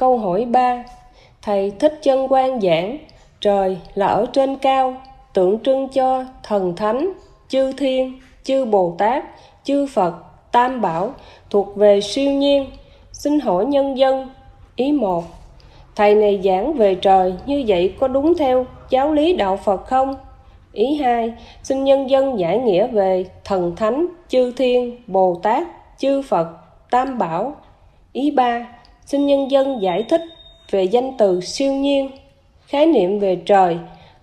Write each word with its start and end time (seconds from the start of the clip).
Câu 0.00 0.18
hỏi 0.18 0.44
3 0.44 0.84
Thầy 1.42 1.72
Thích 1.78 1.98
Chân 2.02 2.28
Quang 2.28 2.60
giảng 2.60 2.98
Trời 3.40 3.78
là 3.94 4.06
ở 4.06 4.26
trên 4.32 4.56
cao 4.56 4.94
Tượng 5.34 5.58
trưng 5.60 5.88
cho 5.88 6.24
thần 6.42 6.76
thánh, 6.76 7.12
chư 7.48 7.72
thiên, 7.72 8.20
chư 8.42 8.64
Bồ 8.64 8.94
Tát, 8.98 9.24
chư 9.64 9.86
Phật, 9.86 10.14
Tam 10.52 10.80
Bảo 10.80 11.14
Thuộc 11.50 11.76
về 11.76 12.00
siêu 12.00 12.32
nhiên 12.32 12.66
Xin 13.12 13.40
hỏi 13.40 13.64
nhân 13.64 13.98
dân 13.98 14.28
Ý 14.76 14.92
1 14.92 15.24
Thầy 15.96 16.14
này 16.14 16.40
giảng 16.44 16.72
về 16.72 16.94
trời 16.94 17.34
như 17.46 17.64
vậy 17.66 17.94
có 18.00 18.08
đúng 18.08 18.34
theo 18.38 18.66
giáo 18.90 19.12
lý 19.12 19.36
đạo 19.36 19.56
Phật 19.56 19.86
không? 19.86 20.14
Ý 20.72 20.94
2. 20.94 21.32
Xin 21.62 21.84
nhân 21.84 22.10
dân 22.10 22.38
giải 22.38 22.58
nghĩa 22.58 22.86
về 22.86 23.24
thần 23.44 23.76
thánh, 23.76 24.06
chư 24.28 24.52
thiên, 24.52 24.96
Bồ 25.06 25.40
Tát, 25.42 25.66
chư 25.98 26.22
Phật, 26.22 26.48
Tam 26.90 27.18
Bảo. 27.18 27.54
Ý 28.12 28.30
3. 28.30 28.66
Xin 29.10 29.26
nhân 29.26 29.50
dân 29.50 29.82
giải 29.82 30.02
thích 30.08 30.22
về 30.70 30.82
danh 30.82 31.16
từ 31.18 31.40
siêu 31.40 31.72
nhiên, 31.72 32.10
khái 32.66 32.86
niệm 32.86 33.20
về 33.20 33.42
trời 33.46 33.78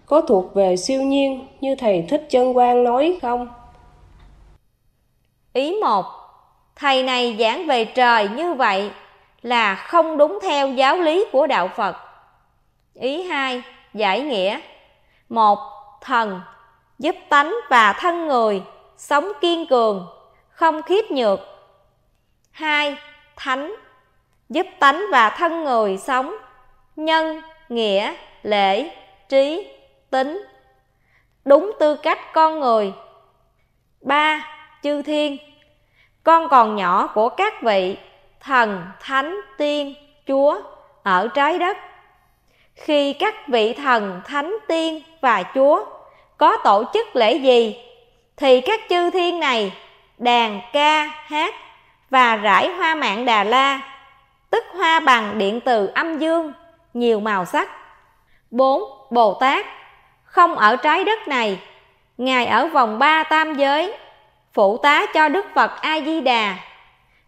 có 0.06 0.22
thuộc 0.22 0.54
về 0.56 0.78
siêu 0.78 1.02
nhiên 1.02 1.48
như 1.62 1.76
thầy 1.76 2.06
Thích 2.10 2.28
Chân 2.30 2.54
Quang 2.54 2.84
nói 2.84 3.20
không? 3.22 3.48
Ý 5.54 5.76
một, 5.82 6.06
Thầy 6.76 7.04
này 7.04 7.36
giảng 7.40 7.68
về 7.68 7.86
trời 7.86 8.30
như 8.30 8.54
vậy 8.54 8.92
là 9.42 9.76
không 9.76 10.18
đúng 10.18 10.40
theo 10.42 10.74
giáo 10.74 10.98
lý 10.98 11.26
của 11.32 11.48
đạo 11.48 11.70
Phật. 11.76 11.96
Ý 12.94 13.24
hai, 13.24 13.62
Giải 13.94 14.22
nghĩa. 14.22 14.60
một 15.30 15.60
Thần 16.02 16.42
giúp 17.00 17.16
tánh 17.30 17.56
và 17.70 17.94
thân 17.94 18.28
người 18.28 18.62
sống 18.98 19.32
kiên 19.42 19.66
cường, 19.68 20.08
không 20.50 20.82
khiếp 20.82 21.12
nhược. 21.12 21.40
Hai 22.52 22.96
Thánh 23.36 23.76
giúp 24.50 24.68
tánh 24.80 25.06
và 25.12 25.30
thân 25.30 25.64
người 25.64 25.98
sống 25.98 26.36
nhân, 26.96 27.42
nghĩa, 27.70 28.14
lễ, 28.44 28.90
trí, 29.30 29.68
tính 30.10 30.46
đúng 31.46 31.72
tư 31.80 31.96
cách 31.96 32.34
con 32.34 32.60
người. 32.60 32.94
ba 34.02 34.48
Chư 34.84 35.02
thiên 35.02 35.38
Con 36.24 36.50
còn 36.50 36.76
nhỏ 36.76 37.08
của 37.08 37.30
các 37.30 37.62
vị 37.62 37.98
thần, 38.40 38.86
thánh, 39.00 39.36
tiên, 39.58 39.94
chúa 40.28 40.62
ở 41.04 41.28
trái 41.28 41.60
đất. 41.60 41.78
Khi 42.76 43.14
các 43.14 43.48
vị 43.48 43.74
thần, 43.74 44.22
thánh, 44.26 44.56
tiên 44.68 45.02
và 45.22 45.44
chúa 45.56 45.86
có 46.38 46.58
tổ 46.64 46.84
chức 46.94 47.16
lễ 47.16 47.34
gì, 47.34 47.78
thì 48.38 48.62
các 48.62 48.80
chư 48.90 49.10
thiên 49.10 49.40
này 49.40 49.74
đàn 50.18 50.62
ca 50.74 51.06
hát 51.06 51.54
và 52.10 52.36
rải 52.36 52.70
hoa 52.70 52.96
mạng 52.96 53.26
Đà 53.26 53.44
La, 53.44 53.97
tức 54.50 54.64
hoa 54.78 55.00
bằng 55.00 55.38
điện 55.38 55.60
từ 55.60 55.92
âm 55.96 56.20
dương, 56.20 56.54
nhiều 56.94 57.20
màu 57.20 57.46
sắc. 57.46 57.70
4. 58.52 58.82
Bồ 59.10 59.34
Tát 59.34 59.66
không 60.24 60.56
ở 60.56 60.76
trái 60.76 61.04
đất 61.04 61.28
này, 61.28 61.60
Ngài 62.18 62.46
ở 62.46 62.68
vòng 62.68 63.00
ba 63.00 63.24
tam 63.24 63.54
giới, 63.54 63.94
phụ 64.54 64.78
tá 64.78 65.06
cho 65.14 65.30
Đức 65.30 65.46
Phật 65.56 65.72
A-di-đà 65.82 66.56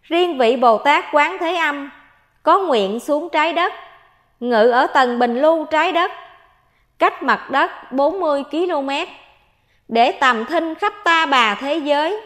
Riêng 0.04 0.38
vị 0.38 0.56
Bồ 0.56 0.78
Tát 0.78 1.06
Quán 1.12 1.38
Thế 1.40 1.56
Âm 1.56 1.90
có 2.44 2.60
nguyện 2.60 3.00
xuống 3.00 3.30
trái 3.30 3.54
đất, 3.54 3.74
ngự 4.40 4.70
ở 4.72 4.88
tầng 4.88 5.20
bình 5.20 5.42
lưu 5.42 5.66
trái 5.66 5.92
đất, 5.92 6.12
cách 7.00 7.24
mặt 7.24 7.52
đất 7.52 7.92
40 7.92 8.44
km, 8.52 8.90
để 9.88 10.12
tầm 10.12 10.46
thinh 10.46 10.76
khắp 10.76 10.94
ta 11.04 11.26
bà 11.26 11.56
thế 11.56 11.76
giới, 11.76 12.22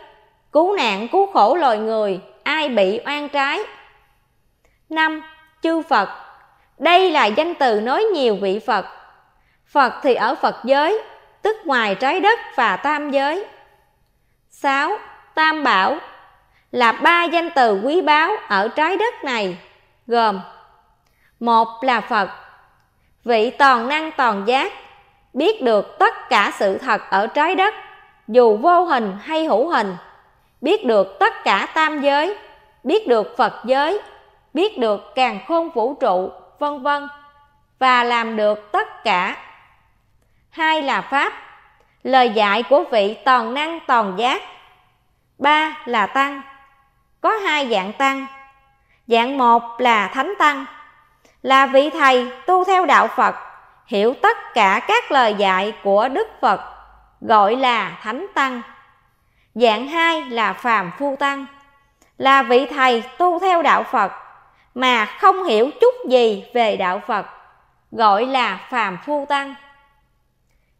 cứu 0.52 0.76
nạn 0.76 1.08
cứu 1.12 1.28
khổ 1.34 1.56
loài 1.56 1.78
người, 1.78 2.20
ai 2.44 2.70
bị 2.70 3.00
oan 3.06 3.30
trái 3.30 3.60
năm 4.94 5.22
Chư 5.62 5.82
Phật 5.82 6.10
Đây 6.78 7.12
là 7.12 7.26
danh 7.26 7.56
từ 7.56 7.82
nói 7.82 8.04
nhiều 8.04 8.36
vị 8.42 8.60
Phật. 8.68 8.86
Phật 9.68 9.94
thì 10.04 10.14
ở 10.14 10.36
Phật 10.36 10.56
giới, 10.64 11.02
tức 11.42 11.58
ngoài 11.66 11.96
trái 11.96 12.20
đất 12.20 12.40
và 12.56 12.78
tam 12.78 13.12
giới. 13.12 13.46
6. 14.50 14.98
Tam 15.36 15.64
Bảo 15.64 16.00
là 16.74 16.92
ba 16.92 17.24
danh 17.24 17.50
từ 17.56 17.82
quý 17.84 18.02
báu 18.02 18.32
ở 18.48 18.68
trái 18.68 18.98
đất 18.98 19.24
này 19.24 19.58
gồm 20.08 20.40
một 21.40 21.68
là 21.82 22.02
phật 22.02 22.30
vị 23.24 23.50
toàn 23.50 23.88
năng 23.88 24.12
toàn 24.12 24.44
giác 24.48 24.74
biết 25.34 25.62
được 25.62 26.00
tất 26.00 26.30
cả 26.30 26.52
sự 26.60 26.78
thật 26.78 27.02
ở 27.10 27.28
trái 27.28 27.56
đất 27.56 27.74
dù 28.28 28.58
vô 28.58 28.84
hình 28.84 29.18
hay 29.22 29.46
hữu 29.46 29.70
hình 29.70 29.96
biết 30.62 30.86
được 30.86 31.20
tất 31.20 31.34
cả 31.44 31.68
tam 31.74 32.02
giới 32.02 32.38
biết 32.84 33.08
được 33.08 33.38
phật 33.38 33.54
giới 33.66 34.00
biết 34.54 34.78
được 34.78 35.16
càng 35.16 35.40
khôn 35.48 35.70
vũ 35.70 35.94
trụ 35.94 36.32
vân 36.60 36.84
vân 36.84 37.08
và 37.80 38.04
làm 38.04 38.36
được 38.36 38.72
tất 38.72 39.04
cả 39.04 39.38
hai 40.50 40.82
là 40.82 41.02
pháp 41.02 41.34
lời 42.04 42.30
dạy 42.30 42.64
của 42.64 42.84
vị 42.92 43.18
toàn 43.26 43.54
năng 43.54 43.80
toàn 43.88 44.14
giác 44.18 44.42
ba 45.38 45.78
là 45.86 46.08
tăng 46.08 46.42
có 47.24 47.32
hai 47.32 47.70
dạng 47.72 47.94
tăng. 47.94 48.26
Dạng 49.08 49.38
một 49.38 49.64
là 49.78 50.08
thánh 50.08 50.34
tăng, 50.40 50.66
là 51.42 51.66
vị 51.66 51.90
thầy 51.90 52.32
tu 52.46 52.64
theo 52.64 52.86
đạo 52.86 53.08
Phật, 53.08 53.36
hiểu 53.86 54.14
tất 54.22 54.38
cả 54.54 54.82
các 54.88 55.12
lời 55.12 55.36
dạy 55.38 55.74
của 55.84 56.08
Đức 56.08 56.28
Phật, 56.42 56.62
gọi 57.22 57.56
là 57.56 57.98
thánh 58.02 58.28
tăng. 58.34 58.62
Dạng 59.56 59.88
hai 59.88 60.22
là 60.22 60.54
phàm 60.54 60.92
phu 61.00 61.16
tăng, 61.20 61.46
là 62.18 62.44
vị 62.44 62.66
thầy 62.66 63.04
tu 63.18 63.40
theo 63.40 63.62
đạo 63.62 63.84
Phật 63.84 64.12
mà 64.74 65.06
không 65.06 65.44
hiểu 65.44 65.70
chút 65.82 65.94
gì 66.10 66.44
về 66.54 66.78
đạo 66.78 67.02
Phật, 67.08 67.26
gọi 67.92 68.26
là 68.26 68.68
phàm 68.70 68.98
phu 69.06 69.26
tăng. 69.30 69.56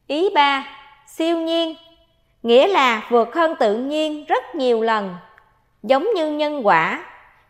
Ý 0.08 0.30
ba, 0.36 0.66
siêu 1.08 1.38
nhiên, 1.38 1.76
nghĩa 2.44 2.68
là 2.68 3.02
vượt 3.10 3.36
hơn 3.36 3.56
tự 3.60 3.76
nhiên 3.76 4.26
rất 4.26 4.56
nhiều 4.56 4.82
lần 4.82 5.16
giống 5.84 6.08
như 6.16 6.32
nhân 6.32 6.68
quả 6.68 7.04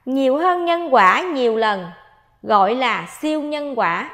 nhiều 0.06 0.38
hơn 0.38 0.66
nhân 0.66 0.94
quả 0.94 1.22
nhiều 1.22 1.58
lần 1.58 1.86
gọi 2.44 2.76
là 2.76 3.08
siêu 3.22 3.42
nhân 3.42 3.80
quả 3.80 4.10